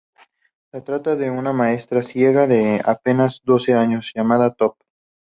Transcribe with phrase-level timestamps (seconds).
[0.71, 4.79] Se trata de una maestra ciega de apenas doce años, llamada Toph.